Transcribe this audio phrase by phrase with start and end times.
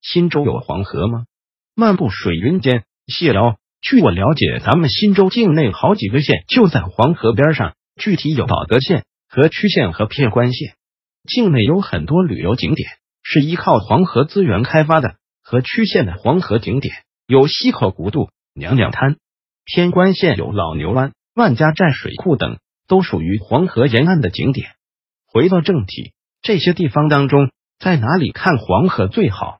[0.00, 1.24] 新州有黄河吗？
[1.74, 3.58] 漫步水云间，谢聊。
[3.80, 10.74] 据我了解，咱们新州境内好几个县就在黄河边上，具体有保德县、河曲县和片关县。
[11.24, 12.88] 境内有很多旅游景点
[13.22, 15.16] 是依靠黄河资源开发的。
[15.42, 16.94] 河曲县的黄河景点
[17.26, 19.14] 有溪口古渡、娘娘滩；
[19.64, 24.70] 偏关县有老牛湾、万家寨水库等，都属于黄河沿岸的景点。
[25.26, 29.57] 回到正题，这些地方当中，在哪里看黄河最好？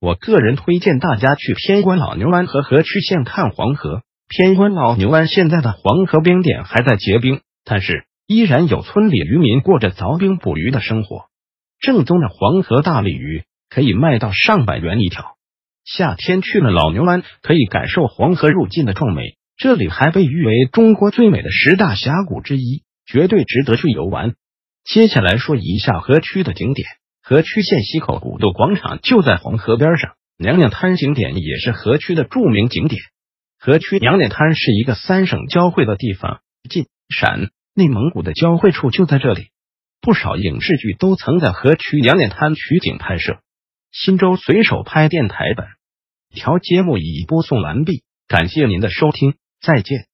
[0.00, 4.02] 我个人推荐大家去偏关老牛湾和河曲县看黄河。
[4.28, 11.26] 偏关老牛湾现在的黄河冰点还在结冰，但是依然有村里渔民过着凿冰捕鱼的生活。
[11.80, 15.36] 正宗的黄河大鲤鱼可以卖到上百元一条。
[15.84, 19.34] 夏天去了老牛湾，可以感受黄河入境的壮美。
[19.58, 24.34] 这里还被誉为中国最美的十大峡谷之一，绝对值得去游玩。
[24.84, 26.86] 接下来说一下河曲的景点。
[27.30, 33.00] 河曲县西口古渡广场就在黄河边上，娘娘滩景点也是河曲的著名景点。
[33.56, 39.50] 河曲娘娘滩是一个三省交汇的地方，晋、陕、内蒙古的交汇处就在这里。
[40.00, 43.38] 不少影视剧都曾在河曲娘娘滩取景拍摄。
[43.92, 45.68] 新州随手拍电台本
[46.34, 50.09] 条节目已播送完毕，感谢您的收听，再见。